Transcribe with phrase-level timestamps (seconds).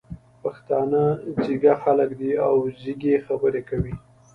[0.43, 1.01] پښتانه
[1.43, 3.93] ځيږه خلګ دي او ځیږې خبري کوي.